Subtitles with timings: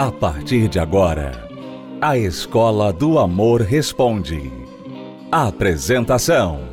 [0.00, 1.46] A partir de agora,
[2.00, 4.50] a Escola do Amor Responde.
[5.30, 6.70] Apresentação: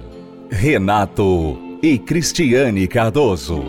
[0.50, 3.66] Renato e Cristiane Cardoso.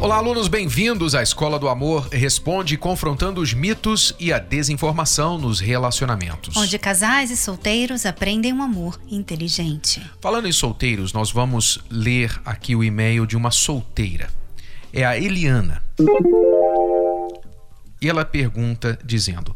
[0.00, 5.60] Olá, alunos, bem-vindos à Escola do Amor Responde, confrontando os mitos e a desinformação nos
[5.60, 6.56] relacionamentos.
[6.56, 10.02] Onde casais e solteiros aprendem um amor inteligente.
[10.20, 14.39] Falando em solteiros, nós vamos ler aqui o e-mail de uma solteira.
[14.92, 15.82] É a Eliana.
[18.00, 19.54] E ela pergunta dizendo: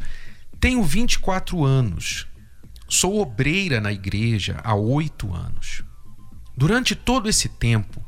[0.59, 2.27] Tenho 24 anos,
[2.87, 5.83] sou obreira na igreja há oito anos.
[6.55, 8.03] Durante todo esse tempo,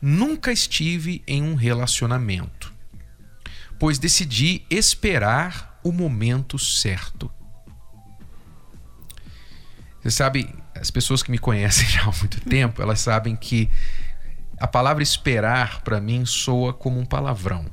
[0.00, 2.72] nunca estive em um relacionamento,
[3.78, 7.30] pois decidi esperar o momento certo.
[10.00, 13.68] Você sabe, as pessoas que me conhecem já há muito tempo, elas sabem que
[14.60, 17.64] a palavra esperar para mim soa como um palavrão.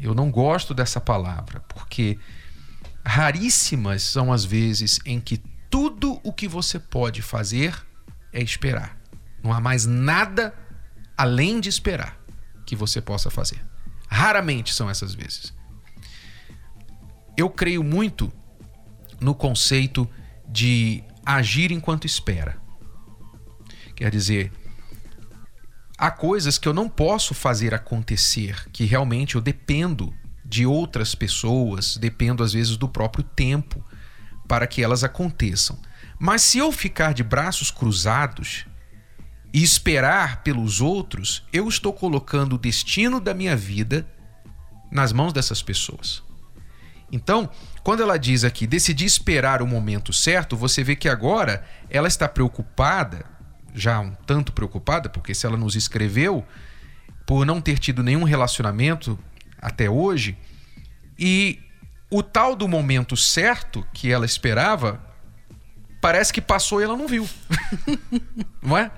[0.00, 2.16] Eu não gosto dessa palavra, porque
[3.04, 7.74] raríssimas são as vezes em que tudo o que você pode fazer
[8.32, 8.96] é esperar.
[9.42, 10.54] Não há mais nada
[11.18, 12.16] além de esperar
[12.64, 13.60] que você possa fazer.
[14.08, 15.52] Raramente são essas vezes.
[17.36, 18.32] Eu creio muito
[19.20, 20.08] no conceito
[20.48, 22.58] de agir enquanto espera.
[23.96, 24.52] Quer dizer,
[25.96, 30.12] há coisas que eu não posso fazer acontecer, que realmente eu dependo
[30.44, 33.84] de outras pessoas, dependo às vezes do próprio tempo
[34.46, 35.78] para que elas aconteçam.
[36.18, 38.66] Mas se eu ficar de braços cruzados,
[39.56, 44.06] e esperar pelos outros, eu estou colocando o destino da minha vida
[44.92, 46.22] nas mãos dessas pessoas.
[47.10, 47.48] Então,
[47.82, 52.28] quando ela diz aqui, decidi esperar o momento certo, você vê que agora ela está
[52.28, 53.24] preocupada,
[53.76, 56.44] já um tanto preocupada, porque se ela nos escreveu,
[57.26, 59.18] por não ter tido nenhum relacionamento
[59.60, 60.36] até hoje,
[61.18, 61.60] e
[62.10, 65.00] o tal do momento certo que ela esperava,
[66.00, 67.28] parece que passou e ela não viu.
[68.62, 68.90] não é?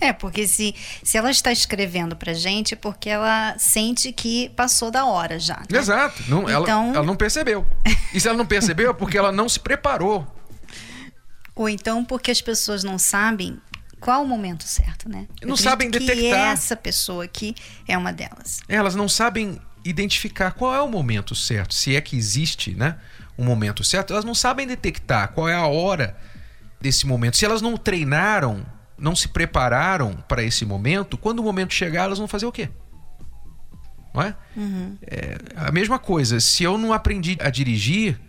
[0.00, 4.90] É, porque se, se ela está escrevendo pra gente, é porque ela sente que passou
[4.90, 5.56] da hora já.
[5.70, 5.78] Né?
[5.78, 6.22] Exato.
[6.28, 6.88] Não, então...
[6.88, 7.66] ela, ela não percebeu.
[8.12, 10.26] E se ela não percebeu, é porque ela não se preparou.
[11.54, 13.60] Ou então porque as pessoas não sabem
[14.02, 15.28] qual o momento certo, né?
[15.42, 16.16] Não sabem detectar.
[16.16, 17.54] Que essa pessoa aqui
[17.86, 18.60] é uma delas.
[18.68, 22.96] Elas não sabem identificar qual é o momento certo, se é que existe, né?
[23.38, 24.12] Um momento certo.
[24.12, 26.16] Elas não sabem detectar qual é a hora
[26.80, 27.36] desse momento.
[27.36, 28.66] Se elas não treinaram
[28.98, 32.68] não se prepararam para esse momento, quando o momento chegar, elas vão fazer o quê?
[34.14, 34.36] Não é?
[34.56, 34.96] Uhum.
[35.02, 35.38] é?
[35.56, 38.20] A mesma coisa, se eu não aprendi a dirigir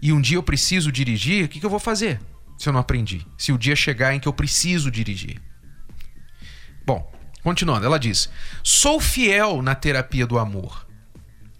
[0.00, 2.20] e um dia eu preciso dirigir, o que, que eu vou fazer
[2.58, 3.26] se eu não aprendi?
[3.36, 5.40] Se o dia chegar em que eu preciso dirigir.
[6.86, 7.10] Bom,
[7.42, 8.28] continuando, ela diz:
[8.62, 10.86] Sou fiel na terapia do amor.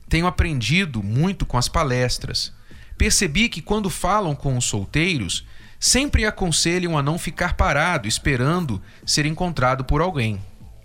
[0.09, 2.53] Tenho aprendido muito com as palestras.
[2.97, 5.45] Percebi que quando falam com os solteiros,
[5.81, 10.41] sempre aconselham a não ficar parado esperando ser encontrado por alguém,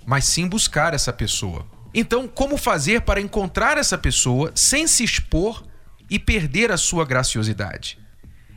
[0.06, 1.66] mas sim buscar essa pessoa.
[1.94, 5.66] Então, como fazer para encontrar essa pessoa sem se expor
[6.10, 7.98] e perder a sua graciosidade?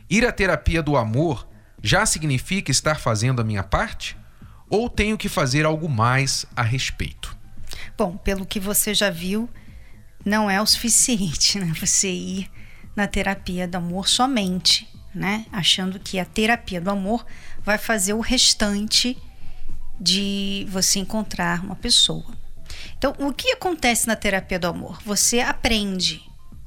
[0.09, 1.47] Ir à terapia do amor
[1.81, 4.17] já significa estar fazendo a minha parte?
[4.69, 7.35] Ou tenho que fazer algo mais a respeito?
[7.97, 9.49] Bom, pelo que você já viu,
[10.25, 11.73] não é o suficiente né?
[11.79, 12.51] você ir
[12.95, 15.45] na terapia do amor somente né?
[15.51, 17.25] Achando que a terapia do amor
[17.63, 19.17] vai fazer o restante
[19.99, 22.25] de você encontrar uma pessoa.
[22.97, 24.99] Então, o que acontece na terapia do amor?
[25.05, 26.23] Você aprende.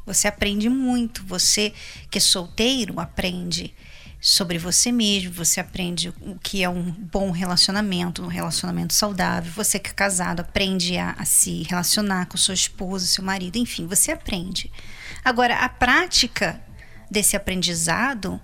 [0.07, 1.25] Você aprende muito.
[1.27, 1.75] Você
[2.11, 3.75] que é solteiro aprende
[4.21, 9.53] sobre você mesmo, você aprende o que é um bom relacionamento, um relacionamento saudável.
[9.53, 13.87] Você que é casado aprende a, a se relacionar com sua esposa, seu marido, enfim,
[13.87, 14.71] você aprende.
[15.25, 16.61] Agora, a prática
[17.11, 18.41] desse aprendizado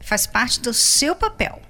[0.00, 1.62] faz parte do seu papel,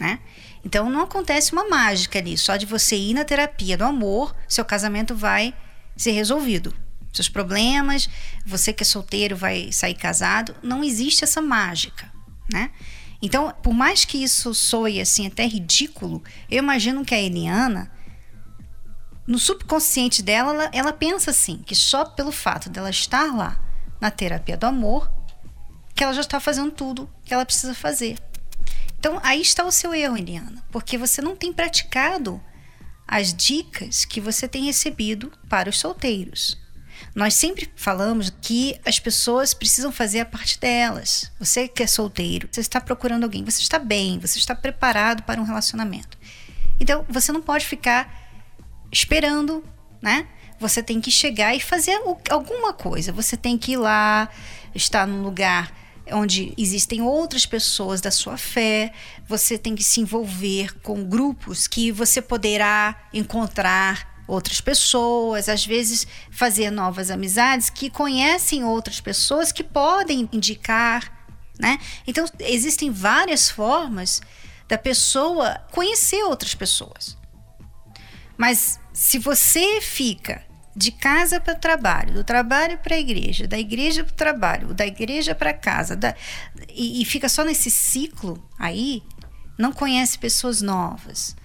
[0.00, 0.18] né?
[0.64, 4.64] Então não acontece uma mágica ali, só de você ir na terapia do amor, seu
[4.64, 5.54] casamento vai
[5.96, 6.74] ser resolvido.
[7.12, 8.08] Seus problemas,
[8.46, 12.10] você que é solteiro vai sair casado, não existe essa mágica,
[12.50, 12.70] né?
[13.20, 17.90] Então, por mais que isso soe assim até ridículo, eu imagino que a Eliana
[19.26, 23.60] no subconsciente dela, ela, ela pensa assim, que só pelo fato dela estar lá
[24.00, 25.10] na terapia do amor,
[25.94, 28.18] que ela já está fazendo tudo que ela precisa fazer.
[28.98, 32.42] Então, aí está o seu erro, Eliana, porque você não tem praticado
[33.06, 36.58] as dicas que você tem recebido para os solteiros.
[37.14, 41.30] Nós sempre falamos que as pessoas precisam fazer a parte delas.
[41.38, 45.40] Você que é solteiro, você está procurando alguém, você está bem, você está preparado para
[45.40, 46.18] um relacionamento.
[46.80, 48.30] Então, você não pode ficar
[48.90, 49.64] esperando
[50.02, 50.26] né?
[50.58, 53.12] Você tem que chegar e fazer alguma coisa.
[53.12, 54.28] Você tem que ir lá,
[54.74, 55.72] estar num lugar
[56.10, 58.92] onde existem outras pessoas da sua fé,
[59.26, 66.06] você tem que se envolver com grupos que você poderá encontrar outras pessoas, às vezes
[66.30, 71.26] fazer novas amizades que conhecem outras pessoas que podem indicar,
[71.58, 71.78] né?
[72.06, 74.22] Então existem várias formas
[74.66, 77.16] da pessoa conhecer outras pessoas.
[78.36, 80.42] Mas se você fica
[80.74, 84.74] de casa para o trabalho, do trabalho para a igreja, da igreja para o trabalho,
[84.74, 86.14] da igreja para casa, da,
[86.70, 89.02] e, e, fica só nesse ciclo aí,
[89.58, 91.36] não conhece pessoas novas,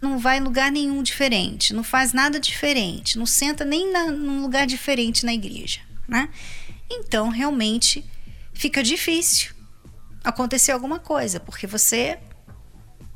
[0.00, 4.42] não vai em lugar nenhum diferente, não faz nada diferente, não senta nem na, num
[4.42, 6.28] lugar diferente na igreja, né?
[6.90, 8.04] Então, realmente,
[8.52, 9.54] fica difícil
[10.22, 12.18] acontecer alguma coisa, porque você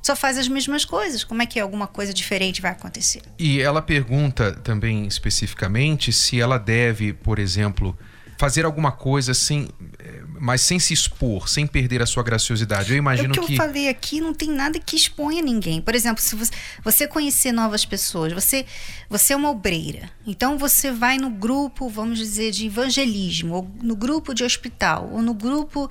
[0.02, 1.22] só faz as mesmas coisas.
[1.24, 3.22] Como é que alguma coisa diferente vai acontecer?
[3.38, 7.96] E ela pergunta também especificamente se ela deve, por exemplo,
[8.40, 12.90] fazer alguma coisa eh, mas sem se expor, sem perder a sua graciosidade.
[12.90, 13.40] Eu imagino que.
[13.40, 15.82] O que eu falei aqui não tem nada que exponha ninguém.
[15.82, 16.34] Por exemplo, se
[16.82, 18.64] você conhecer novas pessoas, você,
[19.10, 20.10] você é uma obreira.
[20.26, 25.20] Então você vai no grupo, vamos dizer, de evangelismo, ou no grupo de hospital, ou
[25.20, 25.90] no grupo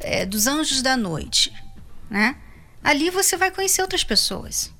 [0.00, 1.50] é, dos anjos da noite,
[2.10, 2.36] né?
[2.84, 4.70] ali você vai conhecer outras pessoas.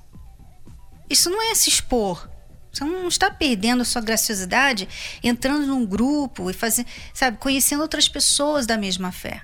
[1.09, 2.29] Isso não é se expor.
[2.71, 4.87] Você não está perdendo a sua graciosidade
[5.23, 9.43] entrando num grupo e fazer, sabe, conhecendo outras pessoas da mesma fé.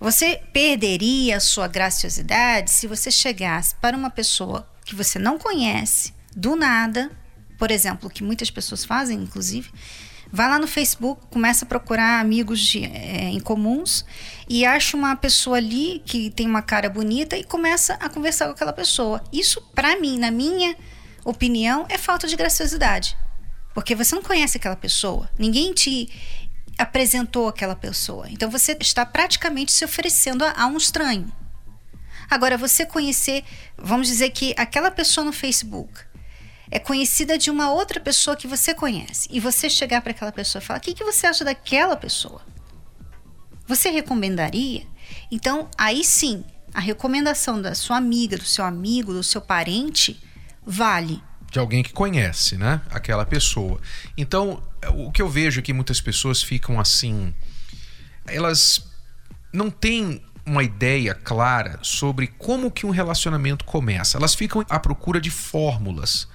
[0.00, 6.12] Você perderia a sua graciosidade se você chegasse para uma pessoa que você não conhece,
[6.34, 7.10] do nada,
[7.58, 9.70] por exemplo, que muitas pessoas fazem, inclusive,
[10.34, 14.02] Vai lá no Facebook, começa a procurar amigos de, é, em comuns
[14.48, 18.52] e acha uma pessoa ali que tem uma cara bonita e começa a conversar com
[18.52, 19.22] aquela pessoa.
[19.30, 20.74] Isso, para mim, na minha
[21.24, 23.16] opinião, é falta de graciosidade.
[23.74, 26.08] Porque você não conhece aquela pessoa, ninguém te
[26.76, 28.26] apresentou aquela pessoa.
[28.30, 31.32] Então você está praticamente se oferecendo a, a um estranho.
[32.30, 33.44] Agora, você conhecer,
[33.76, 35.92] vamos dizer que aquela pessoa no Facebook
[36.70, 40.62] é conhecida de uma outra pessoa que você conhece e você chegar para aquela pessoa
[40.62, 42.40] e falar: o que, que você acha daquela pessoa?
[43.66, 44.86] Você recomendaria?
[45.30, 46.42] Então, aí sim,
[46.72, 50.18] a recomendação da sua amiga, do seu amigo, do seu parente
[50.66, 51.22] vale.
[51.50, 52.80] De alguém que conhece, né?
[52.90, 53.80] Aquela pessoa.
[54.16, 54.62] Então,
[54.94, 57.34] o que eu vejo é que muitas pessoas ficam assim.
[58.26, 58.86] Elas
[59.52, 64.16] não têm uma ideia clara sobre como que um relacionamento começa.
[64.16, 66.26] Elas ficam à procura de fórmulas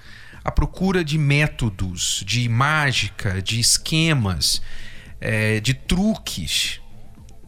[0.48, 4.62] a procura de métodos, de mágica, de esquemas,
[5.20, 6.80] é, de truques,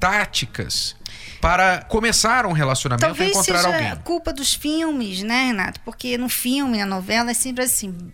[0.01, 0.97] táticas
[1.41, 3.97] para começar um relacionamento Talvez e encontrar seja alguém.
[4.03, 5.81] culpa dos filmes, né, Renato?
[5.81, 8.13] Porque no filme, na novela, é sempre assim: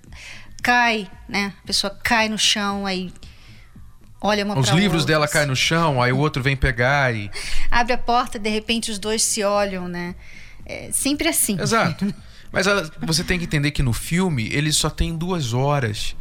[0.63, 1.55] cai, né?
[1.63, 3.13] A pessoa cai no chão, aí
[4.21, 7.31] olha uma Os livros outra, dela caem no chão, aí o outro vem pegar e.
[7.71, 10.15] Abre a porta, de repente os dois se olham, né?
[10.65, 11.61] É sempre assim.
[11.61, 12.13] Exato.
[12.53, 12.67] Mas
[13.01, 16.17] você tem que entender que no filme eles só têm duas horas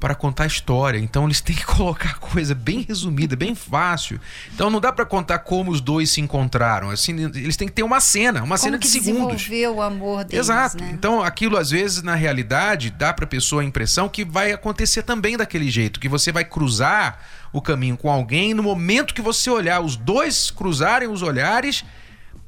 [0.00, 0.98] para contar a história.
[0.98, 4.18] Então eles têm que colocar coisa bem resumida, bem fácil.
[4.52, 6.90] Então não dá para contar como os dois se encontraram.
[6.90, 9.48] Assim, eles têm que ter uma cena, uma como cena de que segundos.
[9.48, 10.82] o amor deles, Exato.
[10.82, 10.90] Né?
[10.94, 15.02] Então aquilo às vezes na realidade dá para a pessoa a impressão que vai acontecer
[15.02, 17.20] também daquele jeito, que você vai cruzar
[17.52, 21.84] o caminho com alguém no momento que você olhar os dois cruzarem os olhares,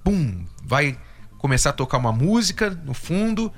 [0.03, 0.97] pum, vai
[1.39, 3.53] começar a tocar uma música no fundo,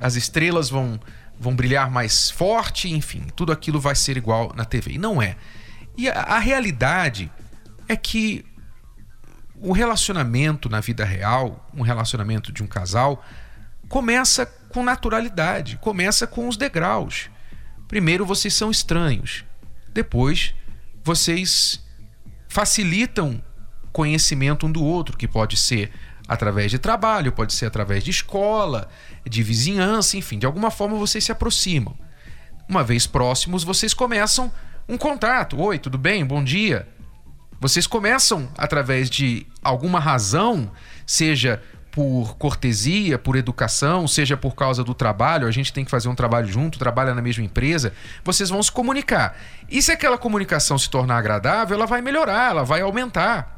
[0.00, 0.98] as estrelas vão,
[1.38, 4.92] vão brilhar mais forte, enfim, tudo aquilo vai ser igual na TV.
[4.92, 5.36] E não é.
[5.96, 7.30] E a, a realidade
[7.88, 8.44] é que
[9.60, 13.24] o relacionamento na vida real, um relacionamento de um casal,
[13.88, 17.30] começa com naturalidade, começa com os degraus.
[17.88, 19.44] Primeiro vocês são estranhos,
[19.92, 20.54] depois
[21.02, 21.82] vocês
[22.48, 23.42] facilitam
[23.92, 25.90] conhecimento um do outro, que pode ser
[26.28, 28.88] através de trabalho, pode ser através de escola,
[29.24, 31.96] de vizinhança, enfim, de alguma forma vocês se aproximam.
[32.68, 34.50] Uma vez próximos, vocês começam
[34.88, 35.60] um contato.
[35.60, 36.24] Oi, tudo bem?
[36.24, 36.88] Bom dia.
[37.60, 40.70] Vocês começam através de alguma razão,
[41.06, 46.10] seja por cortesia, por educação, seja por causa do trabalho, a gente tem que fazer
[46.10, 49.34] um trabalho junto, trabalha na mesma empresa, vocês vão se comunicar.
[49.66, 53.55] E se aquela comunicação se tornar agradável, ela vai melhorar, ela vai aumentar.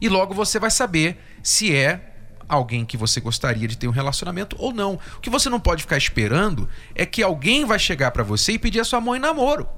[0.00, 2.10] E logo você vai saber se é
[2.48, 4.98] alguém que você gostaria de ter um relacionamento ou não.
[5.16, 8.58] O que você não pode ficar esperando é que alguém vai chegar para você e
[8.58, 9.68] pedir a sua mão em namoro.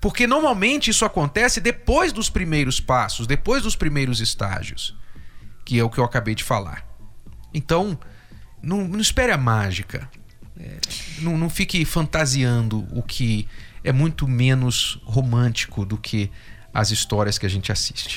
[0.00, 4.96] Porque normalmente isso acontece depois dos primeiros passos, depois dos primeiros estágios,
[5.64, 6.86] que é o que eu acabei de falar.
[7.52, 7.98] Então,
[8.62, 10.08] não, não espere a mágica.
[10.58, 10.78] É,
[11.20, 13.48] não, não fique fantasiando o que
[13.82, 16.30] é muito menos romântico do que
[16.72, 18.16] as histórias que a gente assiste.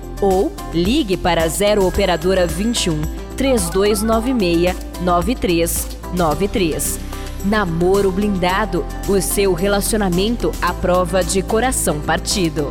[0.21, 3.01] ou ligue para 0 operadora 21
[3.35, 6.99] 3296 9393.
[7.43, 12.69] Namoro blindado, o seu relacionamento à prova de coração partido.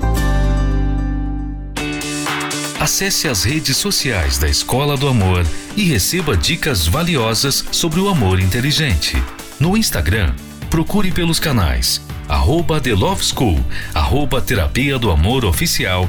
[2.78, 5.44] Acesse as redes sociais da Escola do Amor
[5.76, 9.22] e receba dicas valiosas sobre o amor inteligente.
[9.58, 10.32] No Instagram,
[10.70, 12.92] procure pelos canais arroba The
[13.92, 16.08] arroba Terapia do Amor Oficial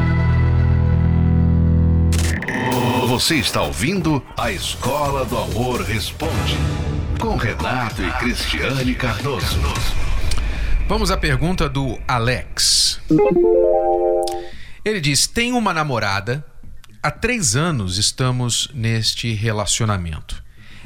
[3.11, 6.55] Você está ouvindo a Escola do Amor Responde,
[7.19, 9.59] com Renato e Cristiane Cardoso.
[10.87, 13.01] Vamos à pergunta do Alex.
[14.85, 16.45] Ele diz: Tenho uma namorada,
[17.03, 20.41] há três anos estamos neste relacionamento.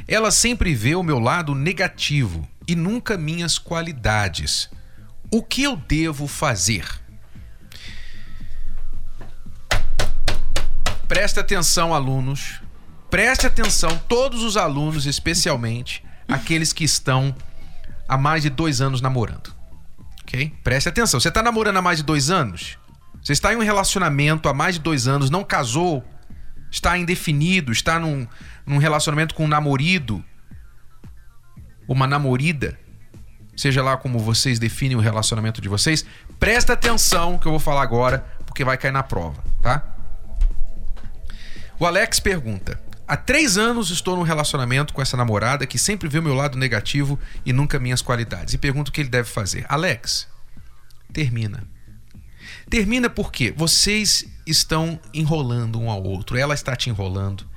[0.08, 4.67] Ela sempre vê o meu lado negativo e nunca minhas qualidades.
[5.32, 6.88] O que eu devo fazer?
[11.08, 12.62] Preste atenção, alunos.
[13.10, 17.36] Preste atenção, todos os alunos, especialmente aqueles que estão
[18.08, 19.54] há mais de dois anos namorando.
[20.24, 20.52] Ok?
[20.64, 21.20] Preste atenção.
[21.20, 22.78] Você está namorando há mais de dois anos?
[23.24, 26.04] Você está em um relacionamento há mais de dois anos, não casou,
[26.70, 28.28] está indefinido, está num,
[28.66, 30.24] num relacionamento com um namorido,
[31.88, 32.78] uma namorida
[33.56, 36.06] seja lá como vocês definem o relacionamento de vocês,
[36.40, 39.95] presta atenção que eu vou falar agora, porque vai cair na prova, tá?
[41.79, 46.20] O Alex pergunta: Há três anos estou num relacionamento com essa namorada que sempre vê
[46.20, 48.53] o meu lado negativo e nunca minhas qualidades.
[48.53, 49.65] E pergunto o que ele deve fazer.
[49.70, 50.27] Alex,
[51.13, 51.63] termina.
[52.70, 56.38] Termina porque vocês estão enrolando um ao outro.
[56.38, 57.48] Ela está te enrolando.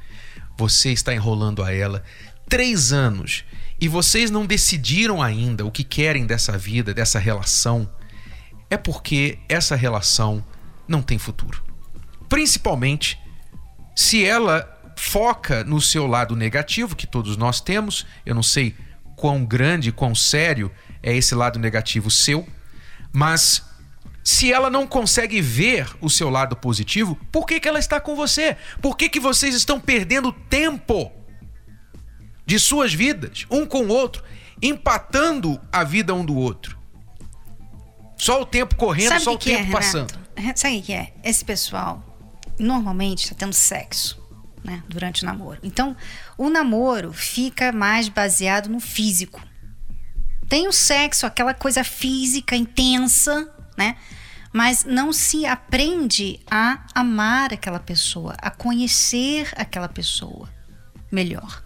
[0.56, 2.02] Você está enrolando a ela.
[2.48, 3.44] Três anos
[3.80, 7.88] e vocês não decidiram ainda o que querem dessa vida, dessa relação,
[8.68, 10.44] é porque essa relação
[10.86, 11.62] não tem futuro.
[12.28, 13.18] Principalmente
[13.98, 18.76] se ela foca no seu lado negativo, que todos nós temos, eu não sei
[19.16, 20.70] quão grande, quão sério
[21.02, 22.46] é esse lado negativo seu,
[23.12, 23.60] mas
[24.22, 28.14] se ela não consegue ver o seu lado positivo, por que, que ela está com
[28.14, 28.56] você?
[28.80, 31.10] Por que, que vocês estão perdendo tempo?
[32.46, 34.24] de suas vidas, um com o outro,
[34.62, 36.78] empatando a vida um do outro.
[38.16, 40.18] Só o tempo correndo, Sabe só o tempo é, passando.
[40.54, 41.12] Sabe o que é?
[41.22, 42.02] Esse pessoal
[42.58, 44.26] normalmente está tendo sexo.
[44.64, 45.60] Né, durante o namoro.
[45.62, 45.96] Então,
[46.36, 49.40] o namoro fica mais baseado no físico.
[50.48, 53.48] Tem o sexo, aquela coisa física intensa,
[53.78, 53.96] né?
[54.52, 60.48] Mas não se aprende a amar aquela pessoa, a conhecer aquela pessoa
[61.10, 61.62] melhor.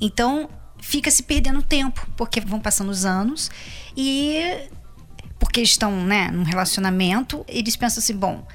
[0.00, 3.50] Então, fica se perdendo tempo, porque vão passando os anos
[3.96, 4.68] e
[5.38, 8.46] porque estão, né, num relacionamento, eles pensam assim, bom,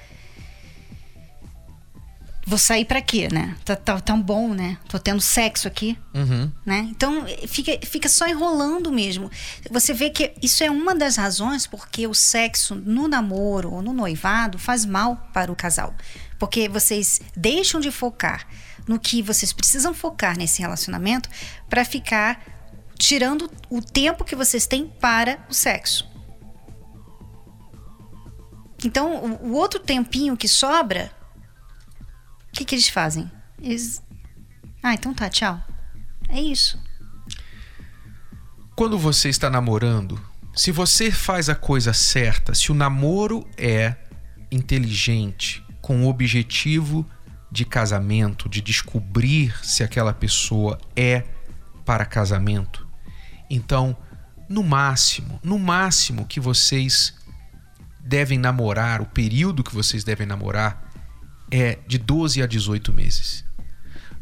[2.48, 3.58] vou sair para quê, né?
[3.66, 4.78] Tá, tá tão bom, né?
[4.88, 6.50] Tô tendo sexo aqui, Uhum.
[6.66, 6.88] né?
[6.90, 9.30] Então fica, fica só enrolando mesmo.
[9.70, 13.92] Você vê que isso é uma das razões porque o sexo no namoro ou no
[13.92, 15.94] noivado faz mal para o casal,
[16.40, 18.48] porque vocês deixam de focar
[18.88, 21.30] no que vocês precisam focar nesse relacionamento
[21.70, 22.42] para ficar
[22.98, 26.10] tirando o tempo que vocês têm para o sexo.
[28.86, 31.12] Então, o, outro tempinho que sobra,
[32.58, 33.30] que, que eles fazem?
[33.62, 34.02] Eles.
[34.82, 35.62] Ah, então tá, tchau.
[36.28, 36.82] É isso.
[38.76, 40.20] Quando você está namorando,
[40.56, 43.96] se você faz a coisa certa, se o namoro é
[44.52, 47.06] inteligente, com o objetivo
[47.52, 51.24] de casamento, de descobrir se aquela pessoa é
[51.86, 52.88] para casamento,
[53.50, 53.96] então,
[54.50, 57.14] no máximo, no máximo que vocês
[58.00, 60.87] devem namorar, o período que vocês devem namorar
[61.52, 63.46] é de 12 a 18 meses.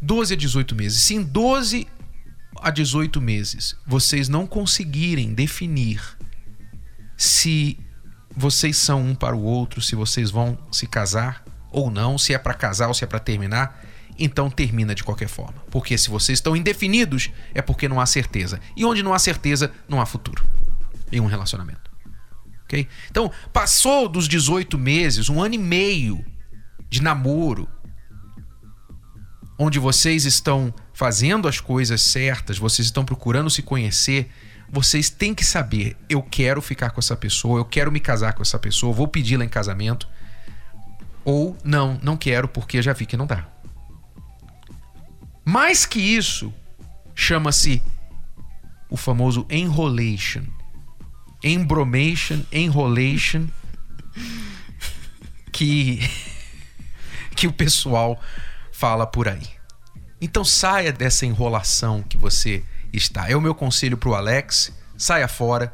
[0.01, 1.01] 12 a 18 meses.
[1.01, 1.87] Se em 12
[2.61, 6.01] a 18 meses vocês não conseguirem definir
[7.17, 7.77] se
[8.35, 12.37] vocês são um para o outro, se vocês vão se casar ou não, se é
[12.37, 13.83] para casar ou se é para terminar,
[14.17, 15.61] então termina de qualquer forma.
[15.69, 18.59] Porque se vocês estão indefinidos, é porque não há certeza.
[18.75, 20.45] E onde não há certeza, não há futuro
[21.11, 21.91] em um relacionamento.
[22.63, 22.87] Ok?
[23.09, 26.25] Então, passou dos 18 meses, um ano e meio
[26.95, 27.67] de namoro,
[29.59, 34.31] onde vocês estão fazendo as coisas certas, vocês estão procurando se conhecer,
[34.69, 38.41] vocês têm que saber: eu quero ficar com essa pessoa, eu quero me casar com
[38.41, 40.07] essa pessoa, vou pedi-la em casamento.
[41.25, 43.45] Ou não, não quero porque já vi que não dá.
[45.43, 46.53] Mais que isso,
[47.13, 47.81] chama-se
[48.89, 50.43] o famoso enrolation.
[51.43, 53.47] Embromation, enrolation,
[55.51, 55.99] que,
[57.35, 58.19] que o pessoal
[58.71, 59.47] fala por aí.
[60.19, 63.29] Então saia dessa enrolação que você está.
[63.29, 65.71] É o meu conselho para o Alex: saia fora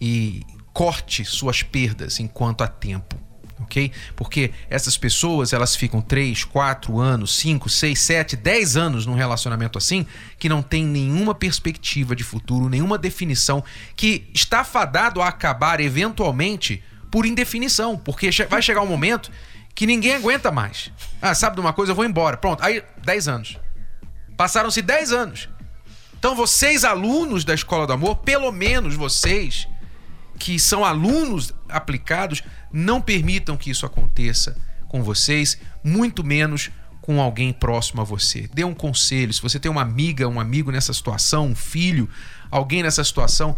[0.00, 3.18] e corte suas perdas enquanto há tempo.
[3.60, 3.90] Ok?
[4.16, 9.78] Porque essas pessoas elas ficam 3, 4 anos, 5, 6, 7, 10 anos num relacionamento
[9.78, 10.04] assim
[10.38, 13.64] que não tem nenhuma perspectiva de futuro, nenhuma definição,
[13.96, 19.30] que está fadado a acabar eventualmente por indefinição, porque vai chegar um momento
[19.74, 20.90] que ninguém aguenta mais.
[21.20, 21.92] Ah, sabe de uma coisa?
[21.92, 22.36] Eu vou embora.
[22.36, 23.58] Pronto, aí 10 anos.
[24.36, 25.48] Passaram-se 10 anos.
[26.18, 29.68] Então, vocês, alunos da Escola do Amor, pelo menos vocês
[30.38, 34.56] que são alunos aplicados, não permitam que isso aconteça
[34.88, 38.48] com vocês, muito menos com alguém próximo a você.
[38.52, 39.32] Dê um conselho.
[39.32, 42.08] Se você tem uma amiga, um amigo nessa situação, um filho,
[42.50, 43.56] alguém nessa situação,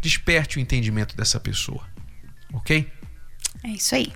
[0.00, 1.84] desperte o entendimento dessa pessoa.
[2.52, 2.90] Ok?
[3.64, 4.12] É isso aí.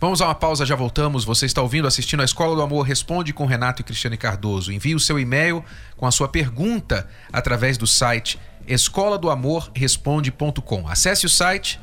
[0.00, 1.24] Vamos a uma pausa, já voltamos.
[1.24, 4.72] Você está ouvindo, assistindo a Escola do Amor Responde com Renato e Cristiane Cardoso.
[4.72, 5.64] Envie o seu e-mail
[5.96, 10.86] com a sua pergunta através do site escola do amor responde.com.
[10.86, 11.80] Acesse o site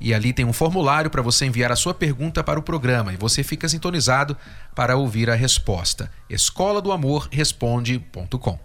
[0.00, 3.16] e ali tem um formulário para você enviar a sua pergunta para o programa e
[3.16, 4.36] você fica sintonizado
[4.74, 6.10] para ouvir a resposta.
[6.28, 8.58] Escola do Amor responde.com.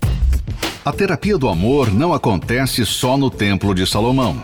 [0.86, 4.44] A terapia do amor não acontece só no Templo de Salomão.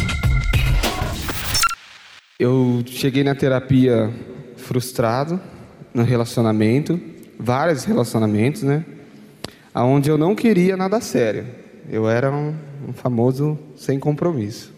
[2.43, 4.11] Eu cheguei na terapia
[4.57, 5.39] frustrado
[5.93, 6.99] no relacionamento,
[7.39, 8.83] vários relacionamentos, né?
[9.71, 11.45] Aonde eu não queria nada sério.
[11.87, 12.55] Eu era um,
[12.89, 14.73] um famoso sem compromisso.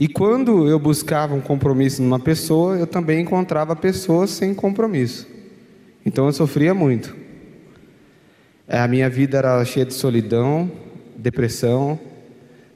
[0.00, 5.28] E quando eu buscava um compromisso numa pessoa, eu também encontrava pessoas sem compromisso.
[6.04, 7.14] Então eu sofria muito.
[8.66, 10.68] A minha vida era cheia de solidão,
[11.16, 12.00] depressão,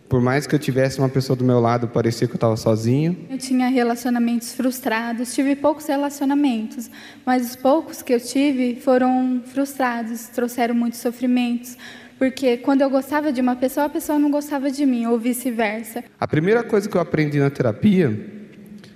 [0.09, 3.17] por mais que eu tivesse uma pessoa do meu lado, parecia que eu estava sozinho.
[3.31, 6.90] Eu tinha relacionamentos frustrados, tive poucos relacionamentos,
[7.25, 11.77] mas os poucos que eu tive foram frustrados, trouxeram muitos sofrimentos,
[12.19, 16.05] porque quando eu gostava de uma pessoa, a pessoa não gostava de mim, ou vice-versa.
[16.21, 18.17] A primeira coisa que eu aprendi na terapia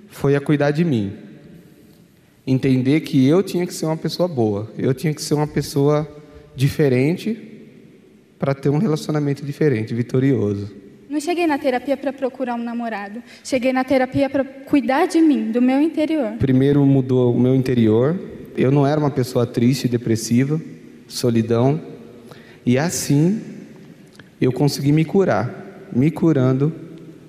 [0.09, 1.12] foi a cuidar de mim.
[2.47, 6.09] Entender que eu tinha que ser uma pessoa boa, eu tinha que ser uma pessoa
[6.55, 7.37] diferente
[8.38, 10.88] para ter um relacionamento diferente, vitorioso.
[11.09, 13.23] Não cheguei na terapia para procurar um namorado.
[13.42, 16.33] Cheguei na terapia para cuidar de mim, do meu interior.
[16.38, 18.18] Primeiro mudou o meu interior.
[18.57, 20.61] Eu não era uma pessoa triste, depressiva,
[21.07, 21.81] solidão.
[22.66, 23.40] E assim
[24.40, 25.88] eu consegui me curar.
[25.90, 26.71] Me curando,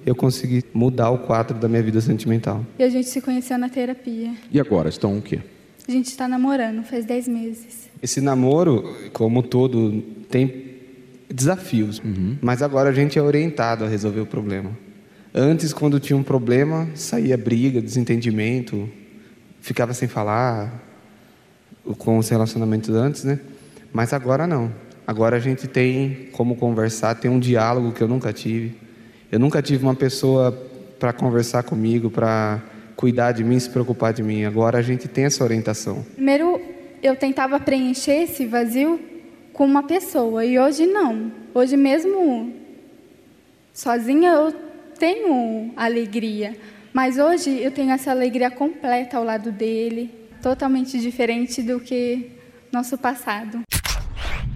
[0.06, 2.66] eu consegui mudar o quadro da minha vida sentimental.
[2.78, 4.32] E a gente se conheceu na terapia.
[4.52, 5.40] E agora, estão o quê?
[5.88, 7.90] A gente está namorando faz 10 meses.
[8.04, 10.69] Esse namoro, como todo, tem
[11.34, 12.00] desafios.
[12.00, 12.38] Uhum.
[12.42, 14.72] Mas agora a gente é orientado a resolver o problema.
[15.34, 18.90] Antes, quando tinha um problema, saía briga, desentendimento,
[19.62, 20.86] ficava sem falar.
[21.98, 23.40] com os relacionamentos antes, né?
[23.94, 24.72] Mas agora não.
[25.08, 28.76] Agora a gente tem como conversar, tem um diálogo que eu nunca tive.
[29.32, 30.52] Eu nunca tive uma pessoa
[31.00, 32.62] para conversar comigo, para
[32.96, 34.44] cuidar de mim, se preocupar de mim.
[34.44, 36.06] Agora a gente tem essa orientação.
[36.14, 36.62] Primeiro,
[37.02, 39.00] eu tentava preencher esse vazio
[39.60, 41.34] com uma pessoa e hoje não.
[41.54, 42.54] Hoje mesmo
[43.74, 44.54] sozinha eu
[44.98, 46.58] tenho alegria,
[46.94, 52.32] mas hoje eu tenho essa alegria completa ao lado dele, totalmente diferente do que
[52.72, 53.60] nosso passado.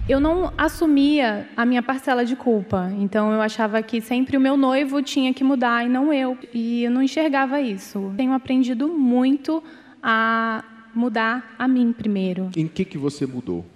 [0.08, 4.56] Eu não assumia a minha parcela de culpa, então eu achava que sempre o meu
[4.56, 8.10] noivo tinha que mudar e não eu, e eu não enxergava isso.
[8.16, 9.62] Tenho aprendido muito
[10.02, 10.64] a
[10.94, 12.50] mudar a mim primeiro.
[12.56, 13.66] Em que que você mudou?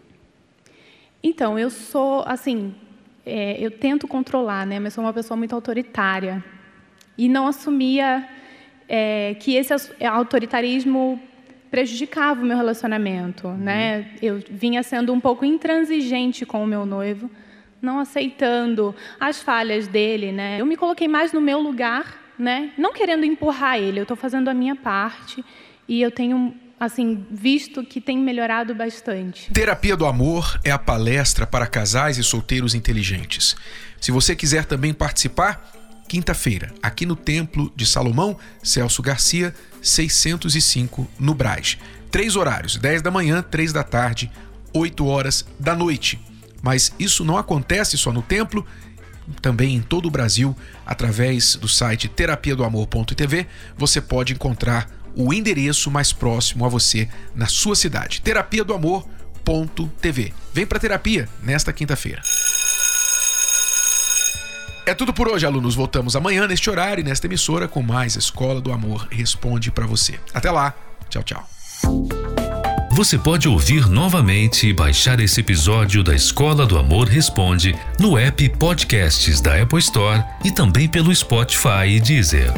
[1.29, 2.75] Então, eu sou, assim,
[3.27, 4.81] é, eu tento controlar, né?
[4.81, 6.43] Mas sou uma pessoa muito autoritária.
[7.19, 8.27] E não assumia
[8.89, 11.21] é, que esse autoritarismo
[11.71, 13.59] prejudicava o meu relacionamento, uhum.
[13.59, 14.11] né?
[14.23, 17.31] Eu vinha sendo um pouco intransigente com o meu noivo,
[17.83, 20.59] não aceitando as falhas dele, né?
[20.59, 22.71] Eu me coloquei mais no meu lugar, né?
[22.79, 25.45] Não querendo empurrar ele, eu estou fazendo a minha parte
[25.87, 29.51] e eu tenho assim, visto que tem melhorado bastante.
[29.53, 33.57] Terapia do Amor é a palestra para casais e solteiros inteligentes.
[34.01, 35.73] Se você quiser também participar,
[36.09, 41.77] quinta-feira, aqui no Templo de Salomão, Celso Garcia, 605, no Braz.
[42.11, 44.31] Três horários: 10 da manhã, 3 da tarde,
[44.73, 46.19] 8 horas da noite.
[46.63, 48.67] Mas isso não acontece só no templo,
[49.43, 55.33] também em todo o Brasil, através do site terapia do amor.tv, você pode encontrar o
[55.33, 58.21] endereço mais próximo a você na sua cidade.
[58.21, 60.33] Terapia do Amor.tv.
[60.53, 62.23] Vem para terapia nesta quinta-feira.
[64.89, 65.75] É tudo por hoje, alunos.
[65.75, 70.19] Voltamos amanhã neste horário e nesta emissora com mais Escola do Amor Responde para você.
[70.33, 70.75] Até lá.
[71.11, 71.49] Tchau, tchau.
[72.99, 78.49] Você pode ouvir novamente e baixar esse episódio da Escola do Amor Responde no app
[78.59, 82.53] Podcasts da Apple Store e também pelo Spotify e Deezer.